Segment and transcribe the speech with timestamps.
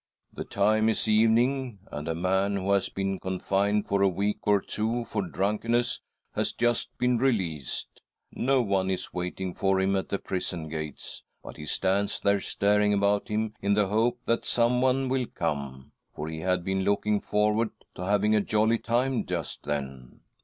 [0.33, 2.07] The time is evening, and.
[2.07, 6.01] a man who has been confined for a week or two for drunkenness
[6.33, 8.01] has just been released..
[8.31, 12.41] No one is waiting for him % at the prison gates, but he stands there
[12.41, 12.93] staring:■.
[12.95, 15.91] SISTER EDITH PLEADS WITH DEATH 121 about him in the hope that someone will come—
[16.15, 20.21] for he had been looking forward to having a jolly time just then.